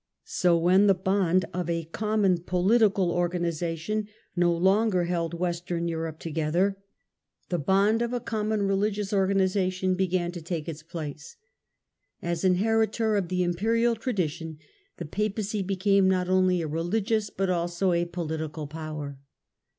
[0.25, 6.75] So when the bond of a common political organisation no longer held Western Europe together,
[7.49, 11.35] the bond INTRODUCTION 6 »f a coEQQion religious organisation began to take its >lace.
[12.19, 14.57] As inheritor of the Imperial tradition,
[14.97, 19.19] the Papacy became not only a religious but also a political x>wer.